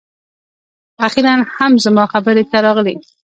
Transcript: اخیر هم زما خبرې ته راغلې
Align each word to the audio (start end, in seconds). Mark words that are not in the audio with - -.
اخیر 1.07 1.25
هم 1.57 1.71
زما 1.83 2.03
خبرې 2.13 2.43
ته 2.51 2.57
راغلې 2.65 2.95